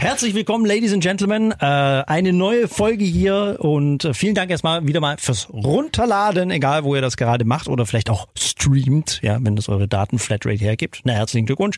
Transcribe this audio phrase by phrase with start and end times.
[0.00, 1.52] Herzlich willkommen, Ladies and Gentlemen.
[1.52, 6.84] Äh, eine neue Folge hier und äh, vielen Dank erstmal wieder mal fürs Runterladen, egal
[6.84, 11.02] wo ihr das gerade macht oder vielleicht auch streamt, ja, wenn das eure Datenflatrate hergibt.
[11.04, 11.76] Na, herzlichen Glückwunsch.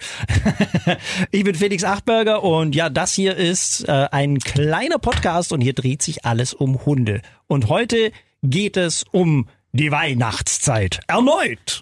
[1.33, 5.73] ich bin Felix Achtberger und ja, das hier ist äh, ein kleiner Podcast und hier
[5.73, 7.23] dreht sich alles um Hunde.
[7.49, 8.13] Und heute
[8.45, 11.01] geht es um die Weihnachtszeit.
[11.09, 11.81] Erneut.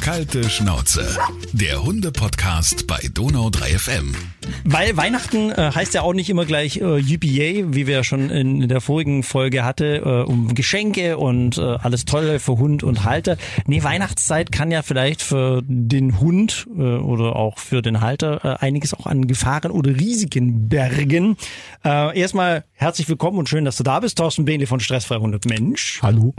[0.00, 1.16] Kalte Schnauze.
[1.52, 4.16] Der Hunde-Podcast bei Donau 3 FM.
[4.64, 8.30] Weil Weihnachten äh, heißt ja auch nicht immer gleich äh, UPA, wie wir ja schon
[8.30, 13.04] in, der vorigen Folge hatte, äh, um Geschenke und äh, alles Tolle für Hund und
[13.04, 13.36] Halter.
[13.66, 18.64] Nee, Weihnachtszeit kann ja vielleicht für den Hund äh, oder auch für den Halter äh,
[18.64, 21.36] einiges auch an Gefahren oder Risiken bergen.
[21.84, 25.44] Äh, erstmal herzlich willkommen und schön, dass du da bist, Thorsten Behnle von Stressfrei 100
[25.44, 26.00] Mensch.
[26.02, 26.34] Hallo.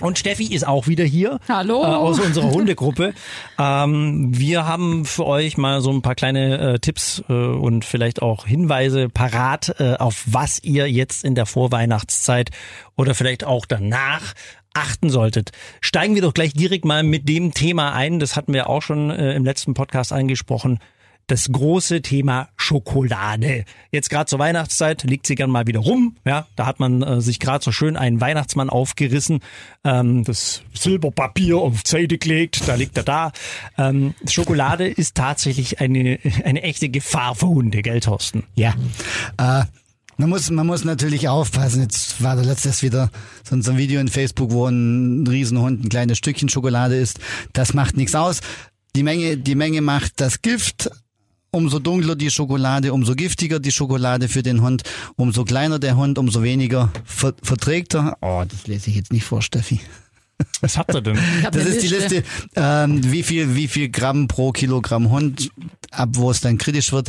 [0.00, 1.40] Und Steffi ist auch wieder hier.
[1.48, 1.82] Hallo.
[1.82, 3.14] Äh, aus unserer Hundegruppe.
[3.58, 8.22] ähm, wir haben für euch mal so ein paar kleine äh, Tipps äh, und vielleicht
[8.22, 12.50] auch Hinweise parat, äh, auf was ihr jetzt in der Vorweihnachtszeit
[12.96, 14.34] oder vielleicht auch danach
[14.74, 15.50] achten solltet.
[15.80, 18.20] Steigen wir doch gleich direkt mal mit dem Thema ein.
[18.20, 20.78] Das hatten wir auch schon äh, im letzten Podcast angesprochen
[21.28, 23.64] das große Thema Schokolade.
[23.92, 26.16] Jetzt gerade zur Weihnachtszeit liegt sie gern mal wieder rum.
[26.24, 29.40] Ja, da hat man äh, sich gerade so schön einen Weihnachtsmann aufgerissen,
[29.84, 33.32] ähm, das Silberpapier auf Seite gelegt, da liegt er da.
[33.76, 38.44] Ähm, Schokolade ist tatsächlich eine, eine echte Gefahr für Hunde, gell, Thorsten?
[38.54, 38.74] Ja.
[39.36, 39.64] Äh
[40.20, 41.80] man muss, man muss natürlich aufpassen.
[41.80, 43.08] Jetzt war da letztes wieder
[43.44, 47.20] so ein Video in Facebook, wo ein Riesenhund ein kleines Stückchen Schokolade isst.
[47.52, 48.40] Das macht nichts aus.
[48.96, 50.90] Die Menge, die Menge macht das Gift
[51.58, 54.82] umso dunkler die Schokolade, umso giftiger die Schokolade für den Hund,
[55.16, 58.16] umso kleiner der Hund, umso weniger ver verträgt er.
[58.20, 59.80] Oh, das lese ich jetzt nicht vor, Steffi.
[60.60, 61.18] Was habt ihr denn?
[61.50, 62.22] Das ist die Liste,
[62.54, 65.50] ähm, wie viel, wie viel Gramm pro Kilogramm Hund,
[65.90, 67.08] ab wo es dann kritisch wird.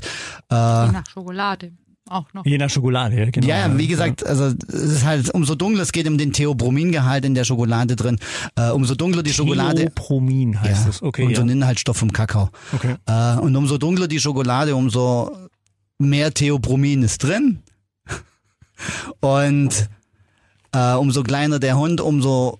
[0.50, 1.72] Äh, Je nach Schokolade
[2.12, 2.46] auch noch.
[2.46, 3.48] Je nach Schokolade, ja, genau.
[3.48, 7.36] Ja, wie gesagt, also es ist halt, umso dunkler, es geht um den Theobromingehalt in
[7.36, 8.20] der Schokolade drin,
[8.56, 9.86] äh, umso dunkler die Schokolade.
[9.86, 11.26] Theobromin heißt ja, es, okay.
[11.26, 12.50] Und so ein Inhaltsstoff vom Kakao.
[12.74, 12.96] Okay.
[13.08, 15.32] Äh, und umso dunkler die Schokolade, umso
[15.98, 17.60] mehr Theobromin ist drin.
[19.20, 19.90] und
[20.72, 22.60] äh, umso kleiner der Hund, umso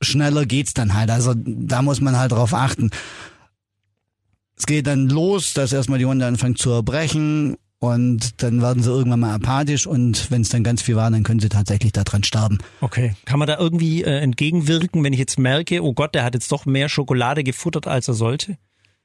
[0.00, 1.10] schneller geht's dann halt.
[1.10, 2.90] Also da muss man halt drauf achten.
[4.56, 8.90] Es geht dann los, dass erstmal die Hunde anfangen zu erbrechen und dann werden sie
[8.90, 12.22] irgendwann mal apathisch und wenn es dann ganz viel war, dann können sie tatsächlich daran
[12.22, 12.58] sterben.
[12.80, 13.16] Okay.
[13.24, 16.52] Kann man da irgendwie äh, entgegenwirken, wenn ich jetzt merke, oh Gott, der hat jetzt
[16.52, 18.56] doch mehr Schokolade gefuttert, als er sollte?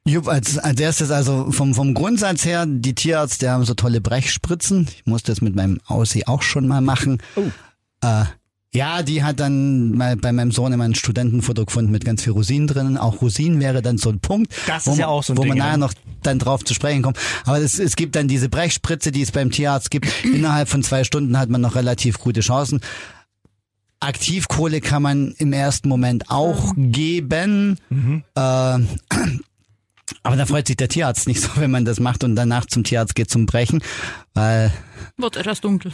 [0.06, 4.88] Jupp, als, als erstes also vom, vom Grundsatz her, die Tierärzte haben so tolle Brechspritzen.
[4.96, 7.18] Ich musste das mit meinem Aussie auch schon mal machen.
[7.36, 7.50] Oh.
[8.06, 8.26] Äh,
[8.74, 12.34] ja, die hat dann mal bei meinem Sohn immer ein Studentenfutter gefunden mit ganz viel
[12.34, 12.98] Rosinen drinnen.
[12.98, 15.44] Auch Rosinen wäre dann so ein Punkt, das wo, ist ja auch so ein wo
[15.44, 15.78] Ding, man nachher ja.
[15.78, 17.18] noch dann drauf zu sprechen kommt.
[17.46, 20.08] Aber es, es gibt dann diese Brechspritze, die es beim Tierarzt gibt.
[20.24, 22.82] Innerhalb von zwei Stunden hat man noch relativ gute Chancen.
[24.00, 27.80] Aktivkohle kann man im ersten Moment auch geben.
[27.90, 28.24] Mhm.
[28.36, 28.40] Äh,
[30.24, 32.84] aber da freut sich der Tierarzt nicht so, wenn man das macht und danach zum
[32.84, 33.82] Tierarzt geht zum Brechen,
[34.38, 34.72] weil
[35.18, 35.92] wird etwas dunkel.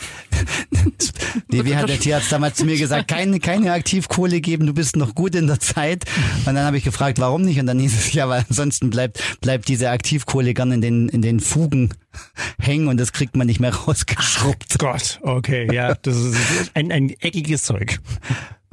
[1.50, 4.98] nee, wie hat der Tierarzt damals zu mir gesagt, keine, keine Aktivkohle geben, du bist
[4.98, 6.04] noch gut in der Zeit.
[6.46, 7.58] Und dann habe ich gefragt, warum nicht?
[7.58, 11.22] Und dann hieß es, ja, weil ansonsten bleibt, bleibt diese Aktivkohle gern in den, in
[11.22, 11.94] den Fugen
[12.60, 14.74] hängen und das kriegt man nicht mehr rausgeschrubbt.
[14.74, 16.38] Ach Gott, okay, ja, das ist
[16.74, 18.00] ein, ein eckiges Zeug.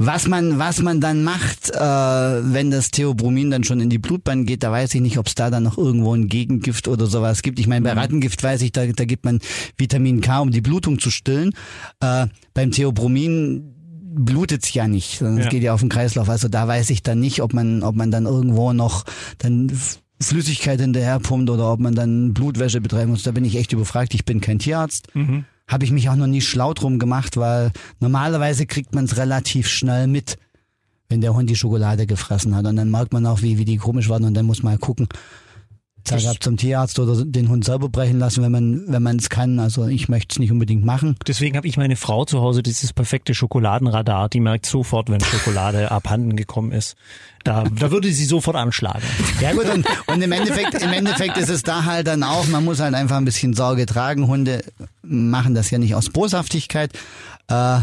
[0.02, 4.46] Was man, was man dann macht, äh, wenn das Theobromin dann schon in die Blutbahn
[4.46, 7.42] geht, da weiß ich nicht, ob es da dann noch irgendwo ein Gegengift oder sowas
[7.42, 7.58] gibt.
[7.58, 9.40] Ich meine, bei Rattengift weiß ich, da, da gibt man
[9.76, 11.52] Vitamin K, um die Blutung zu stillen.
[12.00, 13.74] Äh, beim Theobromin
[14.12, 15.50] blutet's ja nicht, sondern es Ja.
[15.50, 16.28] geht ja auf den Kreislauf.
[16.28, 19.04] Also da weiß ich dann nicht, ob man, ob man dann irgendwo noch
[19.38, 19.70] dann
[20.20, 23.22] Flüssigkeit hinterherpumpt oder ob man dann Blutwäsche betreiben muss.
[23.22, 24.12] Da bin ich echt überfragt.
[24.14, 25.08] Ich bin kein Tierarzt.
[25.14, 25.44] Mhm.
[25.66, 29.68] Habe ich mich auch noch nie schlau drum gemacht, weil normalerweise kriegt man es relativ
[29.68, 30.36] schnell mit,
[31.08, 32.66] wenn der Hund die Schokolade gefressen hat.
[32.66, 34.80] Und dann merkt man auch, wie, wie die komisch waren und dann muss man halt
[34.82, 35.06] gucken.
[36.04, 39.16] Zeig Ich- ab zum Tierarzt oder den Hund selber brechen lassen, wenn man wenn man
[39.16, 39.58] es kann.
[39.58, 41.16] Also ich möchte es nicht unbedingt machen.
[41.26, 44.28] Deswegen habe ich meine Frau zu Hause dieses perfekte Schokoladenradar.
[44.28, 46.96] Die merkt sofort, wenn Schokolade abhanden gekommen ist.
[47.44, 49.02] Da, da würde sie sofort anschlagen.
[49.40, 52.64] Ja gut, und, und im Endeffekt, im Endeffekt ist es da halt dann auch, man
[52.64, 54.26] muss halt einfach ein bisschen Sorge tragen.
[54.26, 54.62] Hunde
[55.02, 56.92] machen das ja nicht aus Boshaftigkeit.
[57.48, 57.80] Äh,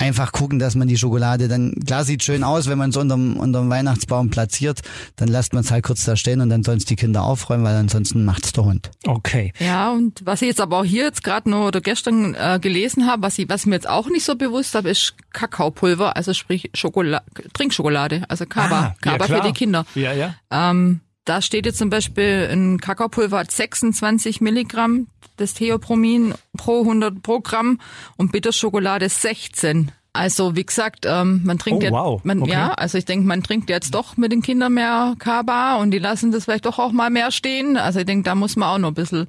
[0.00, 3.36] einfach gucken, dass man die Schokolade dann, klar sieht schön aus, wenn man es unterm,
[3.36, 4.80] unterm Weihnachtsbaum platziert,
[5.16, 7.64] dann lässt man es halt kurz da stehen und dann sollen es die Kinder aufräumen,
[7.64, 8.90] weil ansonsten macht's der Hund.
[9.06, 9.52] Okay.
[9.58, 13.06] Ja, und was ich jetzt aber auch hier jetzt gerade nur oder gestern äh, gelesen
[13.08, 16.70] habe, was ich, was mir jetzt auch nicht so bewusst habe, ist Kakaopulver, also sprich
[16.74, 19.46] Schokolade, Trinkschokolade, also Kaba, Ah, ja, Kaba für klar.
[19.48, 19.84] die Kinder.
[19.96, 20.34] Ja, ja.
[20.50, 25.08] Ähm, da steht jetzt zum Beispiel ein Kakaopulver hat 26 Milligramm
[25.38, 27.80] des Theopromin pro 100 pro Gramm
[28.16, 29.92] und Bitterschokolade 16.
[30.14, 32.24] Also wie gesagt, ähm, man trinkt Oh, jetzt, wow.
[32.24, 32.52] man, Okay.
[32.52, 35.98] ja, also ich denke, man trinkt jetzt doch mit den Kindern mehr Kaba und die
[35.98, 37.76] lassen das vielleicht doch auch mal mehr stehen.
[37.76, 39.28] Also ich denke, da muss man auch noch ein bisschen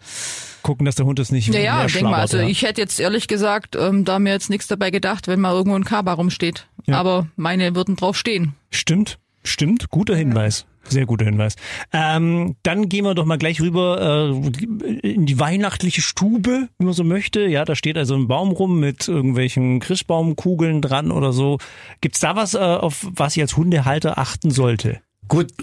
[0.63, 2.47] Gucken, dass der Hund es nicht ja, ja, mehr ich denke mal, schlabbert, also ja.
[2.49, 5.75] ich hätte jetzt ehrlich gesagt ähm, da mir jetzt nichts dabei gedacht, wenn mal irgendwo
[5.75, 6.67] ein Kaba rumsteht.
[6.85, 6.97] Ja.
[6.97, 8.55] Aber meine würden drauf stehen.
[8.71, 10.65] Stimmt, stimmt, guter Hinweis.
[10.89, 11.55] Sehr guter Hinweis.
[11.93, 16.93] Ähm, dann gehen wir doch mal gleich rüber äh, in die weihnachtliche Stube, wenn man
[16.93, 17.41] so möchte.
[17.41, 21.59] Ja, da steht also ein Baum rum mit irgendwelchen Christbaumkugeln dran oder so.
[22.01, 24.99] Gibt's da was, äh, auf was ich als Hundehalter achten sollte?
[25.27, 25.53] Gut,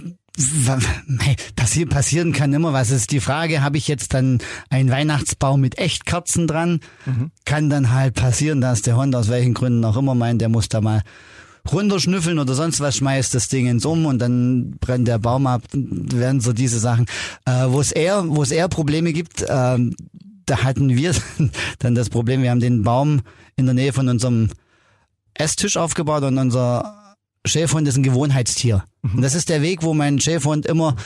[1.89, 2.91] passieren kann immer was.
[2.91, 4.39] Ist die Frage, habe ich jetzt dann
[4.71, 6.81] einen Weihnachtsbaum mit Echtkerzen dran?
[7.45, 10.69] Kann dann halt passieren, dass der Hund aus welchen Gründen auch immer meint, der muss
[10.69, 11.03] da mal
[11.73, 15.63] runterschnüffeln oder sonst was, schmeißt das Ding ins Um und dann brennt der Baum ab,
[15.73, 17.07] werden so diese Sachen.
[17.45, 19.95] Äh, wo es eher, wo es eher Probleme gibt, ähm,
[20.47, 21.13] da hatten wir
[21.79, 23.21] dann das Problem, wir haben den Baum
[23.57, 24.51] in der Nähe von unserem
[25.35, 28.85] Esstisch aufgebaut und unser Schäferhund ist ein Gewohnheitstier.
[29.03, 30.97] Und das ist der Weg, wo mein Schäferhund immer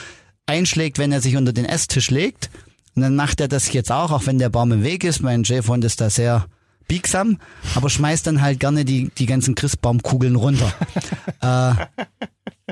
[0.46, 2.50] einschlägt, wenn er sich unter den Esstisch legt.
[2.94, 5.22] Und dann macht er das jetzt auch, auch wenn der Baum im Weg ist.
[5.22, 6.46] Mein Schäferhund ist da sehr
[6.90, 7.38] biegsam,
[7.76, 10.72] aber schmeißt dann halt gerne die, die ganzen Christbaumkugeln runter.
[11.40, 11.86] äh, ja,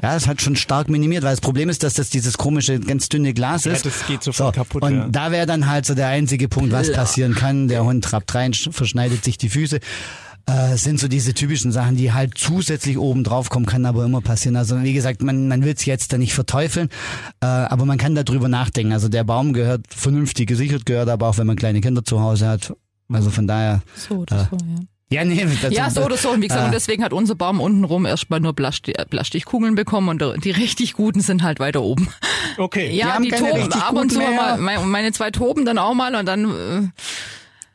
[0.01, 3.33] das hat schon stark minimiert, weil das Problem ist, dass das dieses komische, ganz dünne
[3.33, 3.87] Glas ist.
[3.87, 5.09] das geht sofort kaputt, Und ja.
[5.09, 7.69] da wäre dann halt so der einzige Punkt, was passieren kann.
[7.69, 9.79] Der Hund trappt rein, sch- verschneidet sich die Füße.
[10.47, 14.21] Äh, sind so diese typischen Sachen, die halt zusätzlich oben drauf kommen, kann aber immer
[14.21, 14.57] passieren.
[14.57, 16.89] Also wie gesagt, man, man will es jetzt da nicht verteufeln,
[17.41, 18.93] äh, aber man kann darüber nachdenken.
[18.93, 22.49] Also der Baum gehört vernünftig gesichert, gehört aber auch, wenn man kleine Kinder zu Hause
[22.49, 22.73] hat.
[23.13, 24.57] Also von daher, So oder so,
[25.11, 25.23] ja.
[25.23, 26.31] ja, nee, das, Ja, so oder so.
[26.31, 30.09] Und wie gesagt, äh, und deswegen hat unser Baum untenrum erstmal nur Plasti Plastikkugeln bekommen
[30.21, 32.09] und die richtig guten sind halt weiter oben.
[32.59, 32.91] Okay.
[32.95, 34.57] Ja, haben die, keine toben richtig ab und zu mehr.
[34.59, 34.79] mal.
[34.85, 36.93] Meine, zwei toben dann auch mal und dann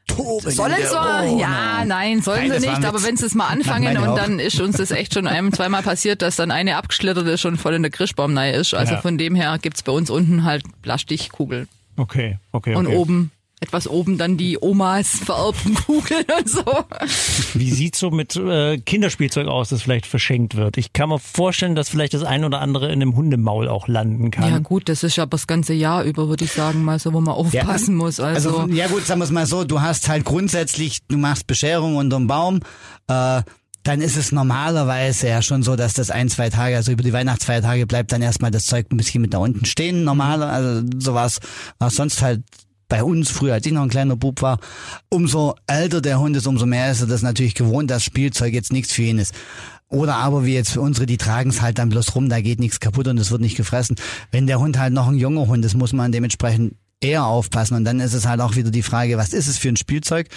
[0.05, 1.39] Toben äh, sollen in der sie, Wohnung.
[1.39, 4.15] ja, nein, sollen Nein, sie nicht, aber wenn sie es mal anfangen und auch.
[4.15, 7.57] dann ist uns das echt schon einem zweimal passiert, dass dann eine abgeschlittert ist und
[7.57, 8.73] voll in der Christbaumnei ist.
[8.73, 9.01] Also Ja.
[9.01, 12.75] von dem her gibt's bei uns unten halt Plastikkugeln Okay, okay, okay.
[12.75, 13.31] und oben
[13.63, 16.63] etwas oben dann die Omas vererbten Kugeln und so.
[17.53, 20.77] Wie sieht's so mit äh, Kinderspielzeug aus, das vielleicht verschenkt wird?
[20.77, 24.31] Ich kann mir vorstellen, dass vielleicht das ein oder andere in einem Hundemaul auch landen
[24.31, 24.49] kann.
[24.49, 27.21] Ja gut, das ist ja das ganze Jahr über, würde ich sagen, mal so, wo
[27.21, 28.19] man aufpassen muss.
[28.19, 31.47] Also, Also, ja gut, sagen wir es mal so, du hast halt grundsätzlich, du machst
[31.47, 32.59] Bescherung unterm Baum,
[33.07, 33.41] äh,
[33.83, 37.11] dann ist es normalerweise ja schon so, dass das ein, zwei Tage, also über die
[37.11, 41.13] Weihnachtsfeiertage bleibt dann erstmal das Zeug ein bisschen mit da unten stehen, normal, also so
[41.13, 41.39] war es
[41.89, 42.43] sonst halt
[42.93, 44.59] bei uns früher, als ich noch ein kleiner Bub war,
[45.09, 48.71] umso älter der Hund ist, umso mehr ist er das natürlich gewohnt, dass Spielzeug jetzt
[48.71, 49.33] nichts für ihn ist.
[49.87, 52.59] Oder aber wie jetzt für unsere, die tragen es halt dann bloß rum, da geht
[52.59, 53.95] nichts kaputt und es wird nicht gefressen.
[54.29, 57.73] Wenn der Hund halt noch ein junger Hund ist, muss man dementsprechend eher aufpassen.
[57.73, 60.27] Und dann ist es halt auch wieder die Frage, was ist es für ein Spielzeug?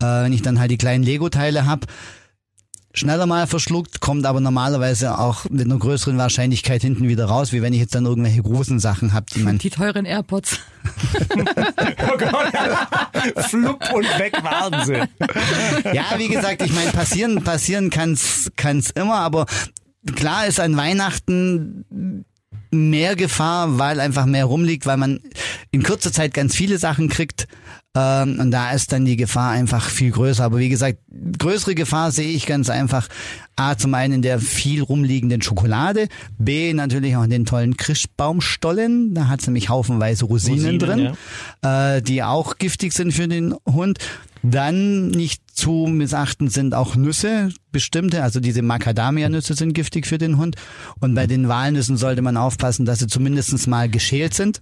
[0.00, 1.86] Äh, wenn ich dann halt die kleinen Lego-Teile hab,
[2.98, 7.62] schneller mal verschluckt, kommt aber normalerweise auch mit einer größeren Wahrscheinlichkeit hinten wieder raus, wie
[7.62, 10.58] wenn ich jetzt dann irgendwelche großen Sachen hab, die man die teuren AirPods.
[12.08, 13.44] Oh Gott.
[13.46, 15.02] Flupp und weg waren sie.
[15.92, 19.46] Ja, wie gesagt, ich meine, passieren, passieren kann's, kann's immer, aber
[20.14, 22.24] klar ist an Weihnachten
[22.70, 25.20] mehr Gefahr, weil einfach mehr rumliegt, weil man
[25.70, 27.48] in kurzer Zeit ganz viele Sachen kriegt.
[27.96, 30.44] Ähm, und da ist dann die Gefahr einfach viel größer.
[30.44, 30.98] Aber wie gesagt,
[31.38, 33.08] größere Gefahr sehe ich ganz einfach.
[33.56, 36.08] A, zum einen in der viel rumliegenden Schokolade.
[36.36, 39.14] B, natürlich auch in den tollen Christbaumstollen.
[39.14, 41.16] Da hat's nämlich haufenweise Rosinen, Rosinen, drin,
[41.62, 43.98] äh, die auch giftig sind für den Hund.
[44.42, 50.36] Dann nicht zu missachten sind auch Nüsse, bestimmte, also diese Macadamia-Nüsse sind giftig für den
[50.36, 50.56] Hund.
[51.00, 54.60] Und bei den Walnüssen sollte man aufpassen, dass sie zumindest mal geschält sind,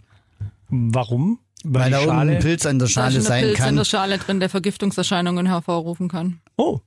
[0.70, 1.38] Warum?
[1.62, 3.76] Weil da Schale- irgendein Pilz an der Da Schale ist ein sein Pilz in kann.
[3.76, 6.40] der Schale drin, der Vergiftungserscheinungen hervorrufen kann.
[6.56, 6.80] Oh.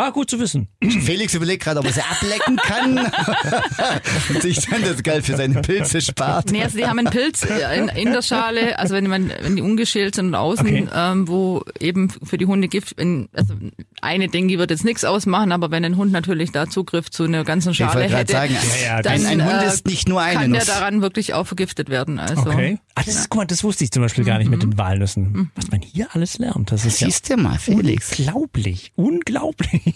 [0.00, 0.68] Ah, gut zu wissen.
[0.80, 2.98] Felix überlegt gerade, ob er sie ablecken kann
[4.28, 6.52] und sich dann das Geld für seine Pilze spart.
[6.52, 9.62] Nee, also die haben einen Pilz in, in der Schale, also wenn man, wenn die
[9.62, 10.88] ungeschält sind und außen, Okay.
[10.94, 13.54] ähm, wo eben für die Hunde Gift, in, also
[14.00, 17.42] eine ich wird jetzt nichts ausmachen, aber wenn ein Hund natürlich da Zugriff zu einer
[17.42, 20.38] ganzen Schale hätte, sagen, Ja, ja, dann ein, ein Hund äh, ist nicht nur eine
[20.42, 20.68] kann der Nuss.
[20.68, 22.20] daran wirklich auch vergiftet werden.
[22.20, 22.78] Also Okay.
[22.98, 25.50] Ah, das ist, guck mal, das wusste ich zum Beispiel gar nicht mit den Walnüssen.
[25.54, 28.18] Was man hier alles lernt, das ist ja Siehst du mal, Felix.
[28.18, 29.94] unglaublich, unglaublich.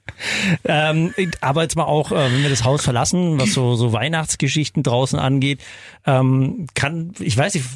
[0.64, 4.82] ähm, aber jetzt mal auch, äh, wenn wir das Haus verlassen, was so, so Weihnachtsgeschichten
[4.82, 5.60] draußen angeht,
[6.06, 7.66] ähm, kann, ich weiß nicht,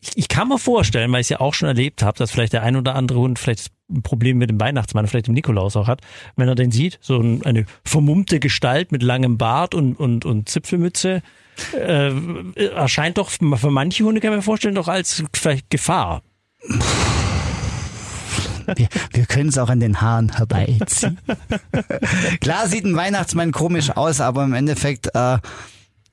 [0.00, 2.52] ich, ich kann mir vorstellen, weil ich es ja auch schon erlebt habe, dass vielleicht
[2.52, 5.88] der ein oder andere Hund vielleicht ein Problem mit dem Weihnachtsmann, vielleicht dem Nikolaus auch
[5.88, 6.02] hat,
[6.36, 10.48] wenn er den sieht, so ein, eine vermummte Gestalt mit langem Bart und, und, und
[10.48, 11.22] Zipfelmütze,
[11.72, 16.22] äh, erscheint doch für manche Hunde, kann man mir vorstellen, doch als vielleicht Gefahr.
[18.76, 21.18] Wir, wir können es auch an den Haaren herbeiziehen.
[22.40, 25.38] Klar sieht ein Weihnachtsmann komisch aus, aber im Endeffekt äh,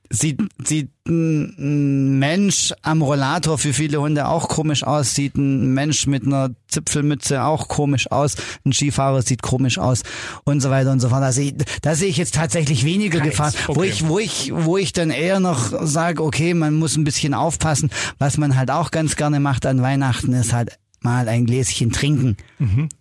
[0.09, 6.07] sieht, sieht ein Mensch am Rollator für viele Hunde auch komisch aus, sieht ein Mensch
[6.07, 8.35] mit einer Zipfelmütze auch komisch aus,
[8.65, 10.03] ein Skifahrer sieht komisch aus
[10.43, 11.21] und so weiter und so fort.
[11.21, 13.89] Da sehe, da sehe ich jetzt tatsächlich weniger Keins, Gefahr, wo okay.
[13.89, 17.89] ich, wo ich, wo ich dann eher noch sage, okay, man muss ein bisschen aufpassen.
[18.17, 22.37] Was man halt auch ganz gerne macht an Weihnachten, ist halt mal ein Gläschen trinken.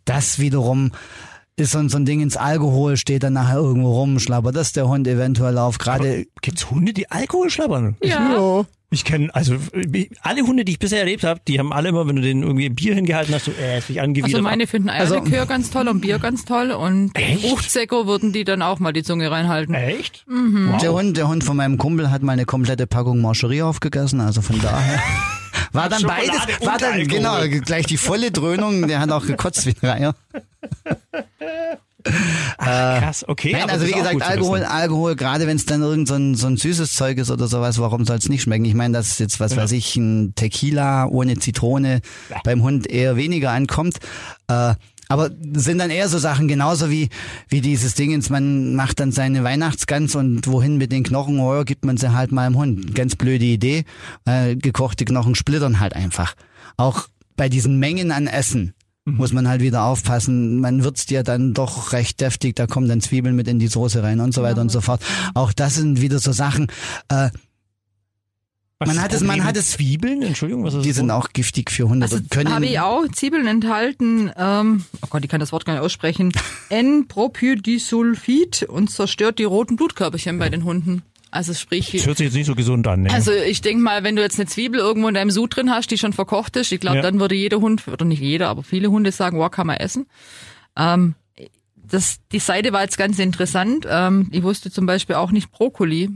[0.04, 0.92] Das wiederum
[1.58, 4.72] ist so, ein- so ein Ding ins Alkohol, steht dann nachher irgendwo rum, schlabbert das
[4.72, 5.78] der Hund eventuell auf.
[5.78, 7.96] Gerade Gibt's Hunde, die Alkohol schlabbern?
[8.02, 8.64] Ja.
[8.90, 12.06] Ich kenne, also äh, alle Hunde, die ich bisher erlebt habe, die haben alle immer,
[12.06, 14.32] wenn du denen irgendwie ein Bier hingehalten hast, so, äh, ist mich angewidert.
[14.32, 17.10] Also meine finden Eierlikör ganz toll und Bier ganz toll und?
[17.40, 19.74] Fruchtsäcker würden die dann auch mal die Zunge reinhalten.
[19.74, 20.24] Echt?
[20.80, 24.40] Der Hund, der Hund von meinem Kumpel hat mal eine komplette Packung Marcherie aufgegessen, also
[24.40, 25.02] von daher.
[25.76, 27.48] War dann Schokolade beides, war dann, Alkohol.
[27.48, 30.14] genau, gleich die volle Dröhnung, der hat auch gekotzt wie ein Reiher.
[32.58, 33.52] Krass, okay.
[33.52, 34.62] Nein, aber also wie gesagt, Alkohol.
[34.62, 37.78] Alkohol, gerade wenn es dann irgend so ein, so ein süßes Zeug ist oder sowas,
[37.78, 38.64] warum soll es nicht schmecken?
[38.64, 42.00] Ich meine, dass jetzt, was weiß ich, ein Tequila ohne Zitrone
[42.44, 43.98] beim Hund eher weniger ankommt.
[44.48, 44.74] Äh,
[45.08, 47.08] aber sind dann eher so Sachen genauso wie,
[47.48, 51.84] wie dieses Dingens, man macht dann seine Weihnachtsgans und wohin mit den Knochen, oh, gibt
[51.84, 52.94] man sie halt mal dem Hund.
[52.94, 53.84] Ganz blöde Idee.
[54.24, 56.34] Äh, gekochte Knochen splittern halt einfach.
[56.76, 58.74] Auch bei diesen Mengen an Essen
[59.06, 60.60] muss man halt wieder aufpassen.
[60.60, 64.02] Man würzt ja dann doch recht deftig, da kommen dann Zwiebeln mit in die Soße
[64.02, 65.00] rein und so weiter und so fort.
[65.34, 66.66] Auch das sind wieder so Sachen,
[67.08, 67.30] äh,
[68.78, 70.96] Was man hat es- man hat es- Zwiebeln, Entschuldigung, was ist die das?
[70.98, 72.04] sind auch giftig für Hunde.
[72.04, 75.72] Also können habe ich auch Zwiebeln enthalten, ähm, oh Gott, ich kann das Wort gar
[75.74, 76.30] nicht aussprechen,
[76.68, 81.02] N-Propyldisulfid und zerstört die roten Blutkörperchen bei den Hunden.
[81.30, 83.12] Also sprich, Das hört sich jetzt nicht so gesund an, ne?
[83.12, 85.90] also ich denk mal, wenn du jetzt eine Zwiebel irgendwo in deinem Sud drin hast,
[85.90, 87.02] die schon verkocht ist, ich glaube, Ja.
[87.02, 90.06] dann würde jeder Hund, oder nicht jeder, aber viele Hunde sagen, wow, kann man essen.
[90.76, 91.14] Ähm,
[91.76, 93.86] das, die Seite war jetzt ganz interessant.
[93.88, 96.10] Ähm, ich wusste zum Beispiel auch nicht Brokkoli.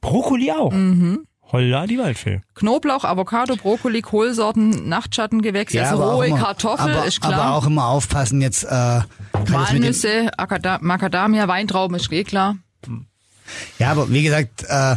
[0.00, 0.72] Brokkoli auch.
[0.72, 1.24] Mhm.
[1.52, 2.40] Holla, die Waldfee.
[2.54, 7.34] Knoblauch, Avocado, Brokkoli, Kohlsorten, Nachtschattengewächse, also aber auch rohe immer- Kartoffel, aber, ist klar.
[7.34, 8.64] Aber auch immer aufpassen jetzt.
[8.64, 9.00] Äh,
[9.32, 10.30] Walnüsse,
[10.80, 12.56] Macadamia, Weintrauben ist eh klar.
[13.78, 14.96] ja, aber wie gesagt, äh,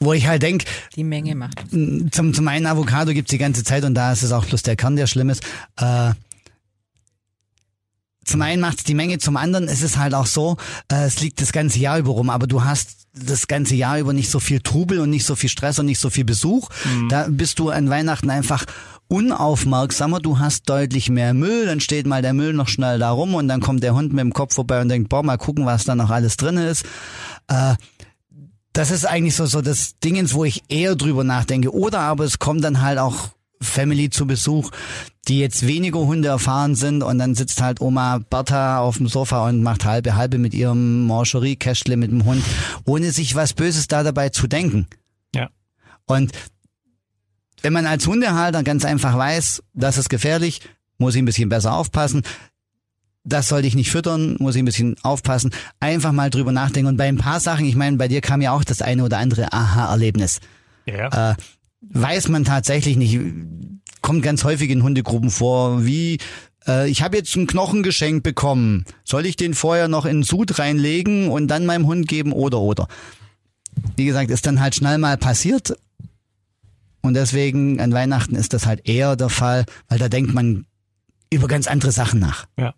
[0.00, 0.64] wo ich halt denk,
[0.96, 1.62] Die Menge macht.
[1.70, 4.74] zum, zum einen Avocado gibt's die ganze Zeit und da ist es auch bloß der
[4.74, 5.44] Kern, der schlimm ist.
[5.78, 6.10] Äh,
[8.24, 10.56] zum einen macht's die Menge, zum anderen ist es halt auch so,
[10.90, 14.12] äh, es liegt das ganze Jahr über rum, aber du hast das ganze Jahr über
[14.12, 16.70] nicht so viel Trubel und nicht so viel Stress und nicht so viel Besuch.
[17.10, 18.64] Da bist du an Weihnachten einfach
[19.08, 23.34] unaufmerksamer, du hast deutlich mehr Müll, dann steht mal der Müll noch schnell da rum
[23.34, 25.84] und dann kommt der Hund mit dem Kopf vorbei und denkt, boah, mal gucken, was
[25.84, 26.86] da noch alles drin ist.
[27.48, 27.74] Äh,
[28.72, 31.74] das ist eigentlich so, so das Dingens, wo ich eher drüber nachdenke.
[31.74, 33.28] Oder aber es kommt dann halt auch
[33.62, 34.70] Family zu Besuch,
[35.28, 39.48] die jetzt weniger Hunde erfahren sind und dann sitzt halt Oma Bertha auf dem Sofa
[39.48, 42.44] und macht halbe halbe mit ihrem Mancherie-Kästle mit dem Hund,
[42.84, 44.86] ohne sich was Böses da dabei zu denken.
[45.34, 45.48] Ja.
[46.06, 46.32] Und
[47.62, 50.60] wenn man als Hundehalter ganz einfach weiß, das ist gefährlich,
[50.98, 52.22] muss ich ein bisschen besser aufpassen.
[53.24, 55.52] Das sollte ich nicht füttern, muss ich ein bisschen aufpassen.
[55.78, 56.88] Einfach mal drüber nachdenken.
[56.88, 59.18] Und bei ein paar Sachen, ich meine, bei dir kam ja auch das eine oder
[59.18, 60.40] andere Aha-Erlebnis.
[60.86, 61.30] Ja.
[61.30, 61.34] Äh,
[61.90, 63.18] weiß man tatsächlich nicht.
[64.00, 66.18] Kommt ganz häufig in Hundegruppen vor, wie
[66.66, 68.84] äh, ich habe jetzt einen Knochen geschenkt bekommen.
[69.04, 72.60] Soll ich den vorher noch in den Sud reinlegen und dann meinem Hund geben oder
[72.60, 72.88] oder?
[73.96, 75.76] Wie gesagt, ist dann halt schnell mal passiert.
[77.00, 80.66] Und deswegen an Weihnachten ist das halt eher der Fall, weil da denkt man
[81.30, 82.46] über ganz andere Sachen nach.
[82.58, 82.74] Ja.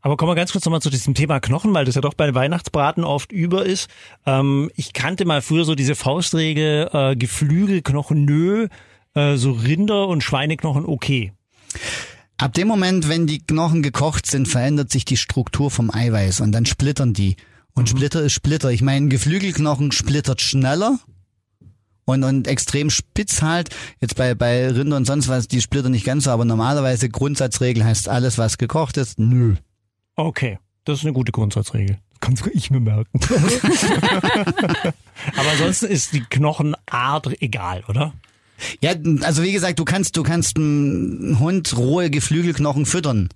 [0.00, 2.34] Aber kommen wir ganz kurz nochmal zu diesem Thema Knochen, weil das ja doch bei
[2.34, 3.88] Weihnachtsbraten oft über ist.
[4.26, 8.68] Ähm, ich kannte mal früher so diese Faustregel, äh, Geflügelknochen nö,
[9.14, 11.32] äh, so Rinder- und Schweineknochen okay.
[12.36, 16.52] Ab dem Moment, wenn die Knochen gekocht sind, verändert sich die Struktur vom Eiweiß und
[16.52, 17.36] dann splittern die.
[17.74, 18.70] Und Splitter ist Splitter.
[18.70, 20.98] Ich meine, Geflügelknochen splittert schneller
[22.04, 23.70] und, und extrem spitz halt.
[24.00, 27.84] Jetzt bei, bei Rinder und sonst was, die splittern nicht ganz so, aber normalerweise Grundsatzregel
[27.84, 29.56] heißt alles, was gekocht ist, nö.
[30.18, 31.98] Okay, das ist eine gute Grundsatzregel.
[32.18, 33.20] Kann sogar ich mir merken.
[35.36, 38.12] Aber ansonsten ist die Knochenart egal, oder?
[38.82, 43.28] Ja, also wie gesagt, du kannst, du kannst einen Hund rohe Geflügelknochen füttern.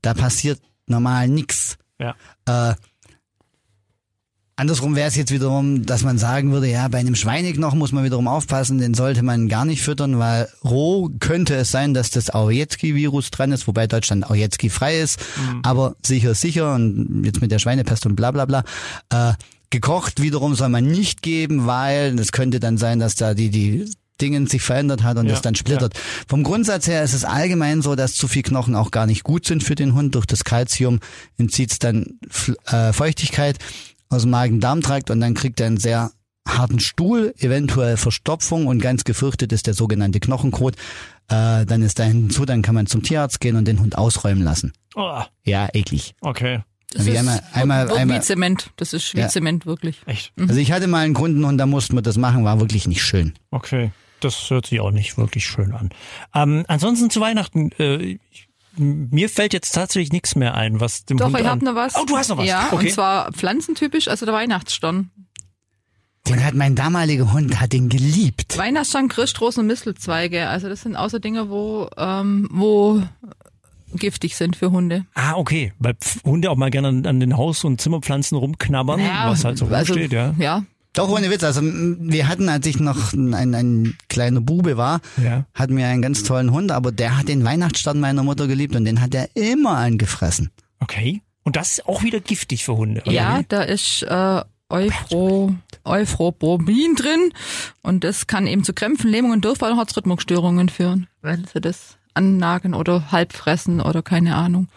[0.00, 1.76] Da passiert normal nix.
[2.00, 2.14] Ja.
[2.46, 2.76] Äh,
[4.58, 8.04] Andersrum wäre es jetzt wiederum, dass man sagen würde, ja, bei einem Schweineknochen muss man
[8.04, 12.30] wiederum aufpassen, den sollte man gar nicht füttern, weil roh könnte es sein, dass das
[12.30, 15.20] Aujetski-Virus dran ist, wobei Deutschland Aujetski frei ist,
[15.62, 18.64] aber sicher, sicher und jetzt mit der Schweinepest und bla bla bla.
[19.10, 19.34] Äh,
[19.68, 23.84] gekocht wiederum soll man nicht geben, weil es könnte dann sein, dass da die, die
[24.22, 25.92] Dingen sich verändert hat und Ja, das dann splittert.
[26.28, 29.44] Vom Grundsatz her ist es allgemein so, dass zu viel Knochen auch gar nicht gut
[29.44, 30.14] sind für den Hund.
[30.14, 31.00] Durch das Kalzium
[31.36, 32.18] entzieht es dann
[32.64, 33.58] äh, Feuchtigkeit
[34.08, 36.10] aus dem Magen-Darm-Trakt und dann kriegt er einen sehr
[36.48, 40.74] harten Stuhl, eventuell Verstopfung und ganz gefürchtet ist der sogenannte Knochenkot.
[41.28, 44.42] Äh, dann ist da hinzu, dann kann man zum Tierarzt gehen und den Hund ausräumen
[44.44, 44.72] lassen.
[44.94, 46.14] Oh, Ja, eklig.
[46.20, 46.60] okay.
[46.92, 48.70] Das Wie ist einmal- einmal- einmal- wie Zement.
[48.76, 49.28] Das ist wie Ja.
[49.28, 50.00] Zement, wirklich.
[50.06, 50.32] Echt?
[50.38, 53.34] Also ich hatte mal einen Kundenhund, da mussten wir das machen, war wirklich nicht schön.
[53.50, 53.90] Okay.
[54.20, 55.90] Das hört sich auch nicht wirklich schön an.
[56.32, 57.96] Ähm, ansonsten zu Weihnachten, äh,
[58.30, 58.45] ich,
[58.78, 61.94] mir fällt jetzt tatsächlich nichts mehr ein, was dem Doch, Hund ich habe noch was.
[61.96, 62.46] Oh, du hast noch was.
[62.46, 62.86] Ja, okay.
[62.86, 65.10] und zwar pflanzentypisch, also der Weihnachtsstern.
[66.28, 68.58] Den hat mein damaliger Hund, hat den geliebt.
[68.58, 70.48] Weihnachtsstern, Christrosen und Mistelzweige.
[70.48, 73.02] Also das sind außer Dinge, wo, ähm, wo
[73.94, 75.06] giftig sind für Hunde.
[75.14, 75.72] Ah, okay.
[75.78, 79.66] Weil Hunde auch mal gerne an, an den Haus- und Zimmerpflanzen rumknabbern, was halt so
[79.66, 80.34] also, rumsteht, ja.
[80.38, 80.64] Ja,
[80.96, 81.44] Doch, ohne Witz.
[81.44, 85.44] Also wir hatten, als ich noch ein, ein kleiner Bube war, Ja.
[85.54, 88.84] hatten wir einen ganz tollen Hund, aber der hat den Weihnachtsstern meiner Mutter geliebt und
[88.86, 90.50] den hat er immer angefressen.
[90.80, 91.20] Okay.
[91.44, 93.12] Und das ist auch wieder giftig für Hunde, oder?
[93.12, 93.44] ja, wie?
[93.48, 97.32] da ist äh, Euphro, Euphroborbin drin
[97.82, 101.98] und das kann eben zu Krämpfen, Lähmungen und Durchfall und Herzrhythmusstörungen führen, wenn sie das
[102.14, 104.68] annagen oder halb fressen oder keine Ahnung.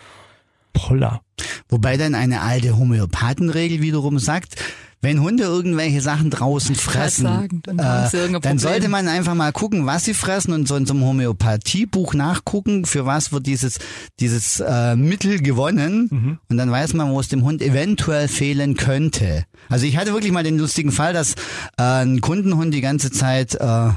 [0.73, 1.21] Poller.
[1.69, 4.55] Wobei dann eine alte Homöopathenregel wiederum sagt,
[5.01, 9.85] wenn Hunde irgendwelche Sachen draußen fressen, sagen, dann äh, dann sollte man einfach mal gucken,
[9.85, 13.79] was sie fressen und so in so einem Homöopathiebuch nachgucken, für was wird dieses,
[14.19, 16.09] dieses äh, Mittel gewonnen.
[16.11, 16.39] Mhm.
[16.49, 19.45] Und dann weiß man, wo es dem Hund eventuell fehlen könnte.
[19.69, 21.35] Also ich hatte wirklich mal den lustigen Fall, dass
[21.77, 23.91] äh, ein Kundenhund die ganze Zeit äh,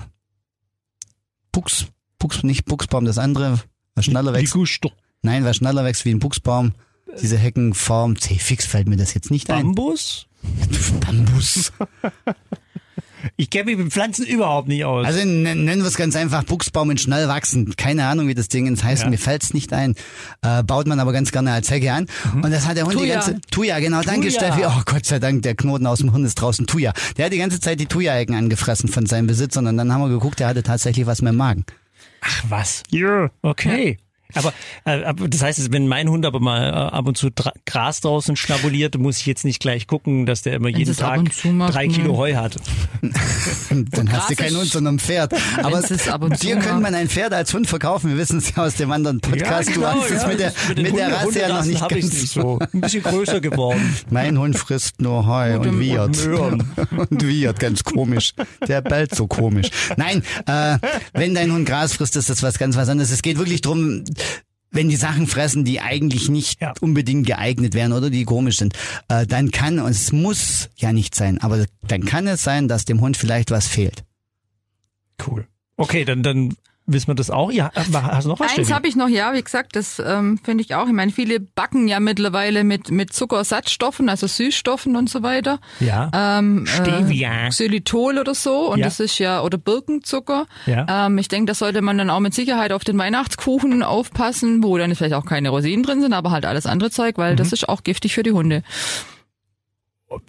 [1.50, 1.87] Buchs,
[2.18, 3.59] Buchs, nicht Buchsbaum, das andere,
[3.97, 4.54] was schneller wächst.
[5.23, 6.73] Nein, was schneller wächst wie ein Buchsbaum.
[7.21, 8.19] Diese Heckenform.
[8.19, 9.66] C-Fix fällt mir das jetzt nicht ein.
[9.75, 10.26] Bambus?
[11.07, 11.73] Bambus.
[13.37, 15.07] Ich kenne mich mit Pflanzen überhaupt nicht aus.
[15.07, 17.76] Also nen- nennen wir es ganz einfach Buchsbaum und schnell wachsen.
[17.76, 19.04] Keine Ahnung, wie das Ding ins heißt.
[19.04, 19.11] Ja.
[19.11, 19.95] Mir fällt's nicht ein.
[20.42, 22.07] Äh, baut man aber ganz gerne als Hecke an.
[22.35, 23.14] Und das hat der Hund die Thuja.
[23.14, 23.40] ganze...
[23.53, 24.03] Tuja, genau.
[24.03, 24.33] Danke, Thuja.
[24.53, 24.62] Steffi.
[24.66, 26.66] Oh Gott sei Dank, der Knoten aus dem Hirn ist draußen.
[26.66, 26.92] Tuja.
[27.16, 29.68] Der hat die ganze Zeit die Tuja-Hecken angefressen von seinen Besitzern.
[29.68, 31.64] Und dann haben wir geguckt, der hatte tatsächlich was mit dem Magen.
[32.22, 32.83] Ach was.
[32.90, 33.31] Ja.
[33.42, 33.98] Okay.
[34.35, 34.53] Aber,
[34.85, 37.31] äh, aber das heißt, wenn mein Hund aber mal äh, ab und zu
[37.66, 41.33] Gras draußen schnabuliert, muss ich jetzt nicht gleich gucken, dass der immer jeden Tag und
[41.45, 41.92] drei ne.
[41.92, 42.57] Kilo Heu hat.
[43.71, 45.35] Dann hast du keinen Hund, sondern ein Pferd.
[45.62, 48.11] Aber es ist ab und zu dir könnte man ein Pferd als Hund verkaufen.
[48.11, 49.75] Wir wissen es ja aus dem anderen Podcast.
[49.75, 52.59] du hast es mit der, mit der Rasse ja noch nicht ganz nicht so.
[52.73, 53.97] Ein bisschen größer geworden.
[54.11, 56.27] Mein Hund frisst nur Heu und wiehert.
[56.27, 56.62] Möhren.
[57.11, 58.35] Und wiehert, ganz komisch.
[58.66, 59.71] Der bellt so komisch.
[59.97, 60.79] Nein, äh,
[61.12, 63.11] wenn dein Hund Gras frisst, ist das was ganz was anderes.
[63.11, 64.05] Es geht wirklich drum,
[64.70, 66.72] wenn die Sachen fressen, die eigentlich nicht Ja.
[66.80, 68.74] unbedingt geeignet wären oder die komisch sind,
[69.08, 72.85] äh, dann kann, und es muss ja nicht sein, aber dann kann es sein, dass
[72.87, 74.02] dem Hund vielleicht was fehlt.
[75.26, 75.46] Cool.
[75.76, 76.56] Okay, dann, dann
[76.87, 77.51] wissen wir das auch.
[77.53, 78.57] Ja, aber hast du noch was?
[78.57, 80.87] Eins habe ich noch, ja, wie gesagt, das ähm, finde ich auch.
[80.87, 85.61] Ich meine, viele backen ja mittlerweile mit, mit Zuckersatzstoffen, also Süßstoffen und so weiter.
[85.81, 86.11] Ja.
[86.12, 87.47] Ähm, Stevia.
[87.47, 88.73] Äh, Xylitol oder so.
[88.73, 88.87] Und Ja.
[88.87, 90.47] das ist ja, oder Birkenzucker.
[90.66, 91.07] Ja.
[91.07, 94.77] Ähm, ich denke, da sollte man dann auch mit Sicherheit auf den Weihnachtskuchen aufpassen, wo
[94.79, 97.37] dann vielleicht auch keine Rosinen drin sind, aber halt alles andere Zeug, weil Mhm.
[97.37, 98.62] das ist auch giftig für die Hunde.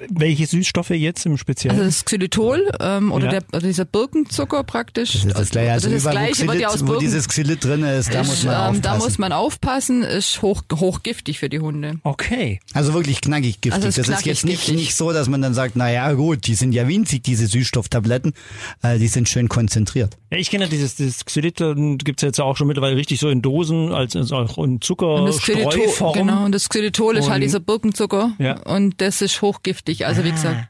[0.09, 1.77] Welche Süßstoffe jetzt im Speziellen?
[1.77, 3.31] Also das Xylitol ähm, oder Ja.
[3.31, 5.13] der, also dieser Birkenzucker praktisch.
[5.13, 6.87] Das ist das gleiche, also das, ist das überall, wo, gleiche wird ja aus Xylit,
[6.87, 7.05] wo Birken.
[7.05, 8.81] dieses Xylit drin ist, da ist, muss man ähm, aufpassen.
[8.81, 11.95] da muss man aufpassen, ist hoch, hochgiftig für die Hunde.
[12.03, 12.59] okay.
[12.73, 13.73] Also wirklich knackig giftig.
[13.73, 16.11] Also es ist das ist jetzt nicht, nicht so, dass man dann sagt, na ja,
[16.13, 18.33] gut, die sind ja winzig, diese Süßstofftabletten.
[18.81, 20.17] Äh, die sind schön konzentriert.
[20.31, 21.57] Ja, ich kenne ja dieses, dieses Xylit,
[22.03, 25.39] gibt's jetzt auch schon mittlerweile richtig so in Dosen, als, als auch in Und das
[25.39, 26.13] Xylitol, Zuckerstreuform.
[26.13, 28.59] genau, und das Xylitol ist halt dieser Birkenzucker Ja.
[28.61, 29.72] und das ist hochgiftig.
[30.05, 30.67] Also wie gesagt,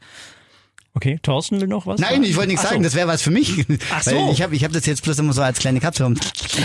[0.95, 1.99] Okay, Thorsten will noch was?
[1.99, 2.73] Nein, ich wollte nichts Ach so.
[2.73, 3.65] sagen, das wäre was für mich.
[3.91, 4.11] Ach so.
[4.11, 6.07] Weil ich habe ich hab das jetzt bloß immer so als kleine Katze.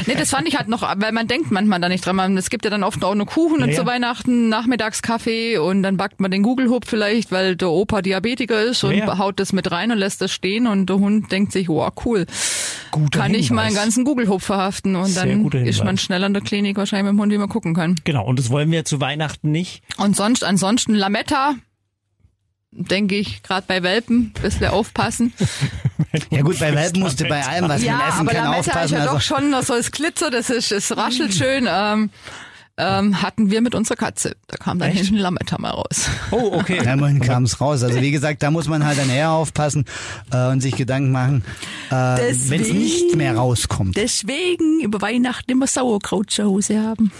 [0.06, 2.14] nee, das fand ich halt noch, weil man denkt manchmal da nicht dran.
[2.16, 3.86] Man, es gibt ja dann oft auch noch Kuchen und Ja, zu ja.
[3.86, 8.92] Weihnachten, Nachmittagskaffee und dann backt man den Gugelhub vielleicht, weil der Opa Diabetiker ist und
[8.94, 9.16] Ja, ja.
[9.16, 12.26] haut das mit rein und lässt das stehen und der Hund denkt sich, wow, cool,
[12.90, 13.64] Guter kann ich Hinweis.
[13.64, 17.18] meinen ganzen Gugelhub verhaften und Sehr dann ist man schnell an der Klinik wahrscheinlich mit
[17.18, 17.96] dem Hund, wie man gucken kann.
[18.04, 19.82] Genau, und das wollen wir zu Weihnachten nicht.
[19.96, 21.54] Und sonst, ansonsten Lametta,
[22.70, 25.32] denke ich, gerade bei Welpen, ein bisschen aufpassen.
[26.30, 28.60] Ja gut, bei Welpen musst du bei allem, was ja, man essen aber kann, Lametta
[28.60, 28.94] ist aufpassen.
[28.94, 31.68] ja Also, doch schon noch so das Glitzer, das ist, es raschelt schön.
[31.68, 32.10] Ähm,
[32.78, 34.36] ähm, hatten wir mit unserer Katze.
[34.46, 35.00] Da kam dann Echt?
[35.00, 36.08] hinten Lametta mal raus.
[36.30, 36.80] Oh, okay.
[36.82, 37.82] Ja, immerhin kam es raus.
[37.82, 39.84] Also wie gesagt, da muss man halt dann eher aufpassen
[40.32, 41.44] äh, und sich Gedanken machen,
[41.90, 43.96] äh, wenn es nicht mehr rauskommt.
[43.96, 47.10] Deswegen über Weihnachten immer Sauerkraut zu Hause haben.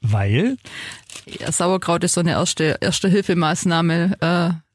[0.00, 0.56] Weil?
[1.26, 4.65] Ja, Sauerkraut ist so eine erste, erste Hilfemaßnahme, äh,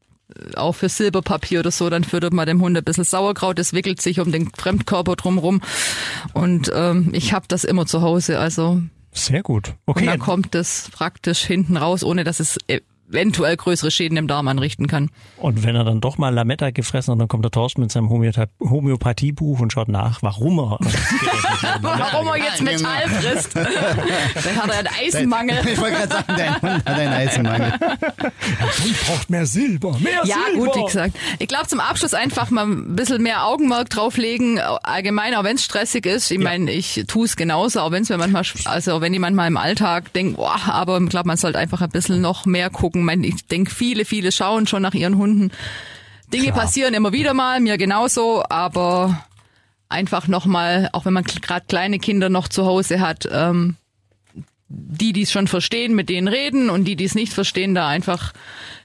[0.55, 4.01] auch für Silberpapier oder so, dann füttert man dem Hund ein bisschen Sauerkraut, das wickelt
[4.01, 5.61] sich um den Fremdkörper drumrum
[6.33, 9.69] und ähm, ich habe das immer zu Hause, also Sehr gut.
[9.85, 10.05] und Okay.
[10.05, 12.57] dann kommt das praktisch hinten raus, ohne dass es
[13.11, 15.09] eventuell größere Schäden im Darm anrichten kann.
[15.37, 18.09] Und wenn er dann doch mal Lametta gefressen hat, dann kommt der Thorsten mit seinem
[18.09, 20.77] Homöopath- Homöopathiebuch und schaut nach, warum er
[21.81, 23.55] Warum er jetzt Metall frisst?
[23.55, 25.57] Dann hat er einen Eisenmangel.
[25.67, 27.71] Ich wollte gerade sagen, dein Hund hat einen Eisenmangel.
[27.73, 30.65] Hund braucht mehr Silber, mehr Ja, Silber.
[30.65, 31.15] gut, wie gesagt.
[31.39, 34.59] Ich glaube, zum Abschluss einfach mal ein bisschen mehr Augenmerk drauflegen.
[34.59, 36.31] Allgemein, auch wenn es stressig ist.
[36.31, 39.47] Ich meine, ich tue es genauso, auch wenn es mir manchmal, also wenn ich manchmal
[39.47, 43.00] im Alltag denke, boah, aber ich glaube, man sollte einfach ein bisschen noch mehr gucken.
[43.01, 45.51] Ich, mein, ich denke, viele, viele schauen schon nach ihren Hunden.
[46.31, 49.25] Dinge passieren immer wieder mal, mir genauso, aber
[49.89, 53.75] einfach nochmal, auch wenn man gerade kleine Kinder noch zu Hause hat, ähm,
[54.67, 57.87] die, die es schon verstehen, mit denen reden und die, die es nicht verstehen, da
[57.87, 58.31] einfach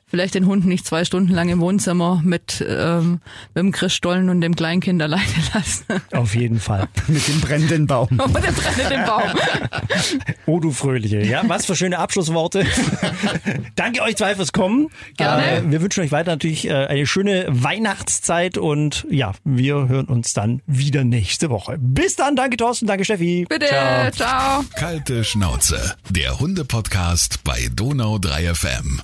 [0.08, 3.20] vielleicht den Hund nicht zwei Stunden lang im Wohnzimmer mit, ähm,
[3.54, 5.84] mit dem Christstollen und dem Kleinkind alleine lassen.
[6.12, 6.88] Auf jeden Fall.
[7.08, 8.08] Mit dem brennenden Baum.
[8.18, 9.22] und der brennt den Baum.
[10.46, 11.22] Oh, du Fröhliche.
[11.22, 12.64] Ja, was für schöne Abschlussworte.
[13.74, 14.88] Danke euch zwei fürs Kommen.
[15.16, 15.58] Gerne.
[15.58, 20.34] Äh, wir wünschen euch weiter natürlich äh, eine schöne Weihnachtszeit und ja, wir hören uns
[20.34, 21.76] dann wieder nächste Woche.
[21.80, 22.36] Bis dann.
[22.36, 22.86] Danke, Thorsten.
[22.86, 23.44] Danke, Steffi.
[23.48, 24.10] Bitte, Ciao.
[24.12, 24.64] ciao.
[24.76, 29.00] Kalte Schnauze, der Hunde-Podcast bei Donau 3 FM.